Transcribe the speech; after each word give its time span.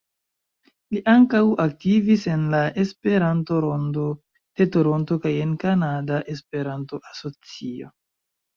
Li 0.95 1.01
ankaŭ 1.11 1.41
aktivis 1.65 2.23
en 2.37 2.47
la 2.53 2.61
Esperanto-Rondo 2.85 4.07
de 4.63 4.69
Toronto 4.79 5.21
kaj 5.27 5.35
en 5.45 5.55
Kanada 5.67 6.25
Esperanto-Asocio. 6.37 7.95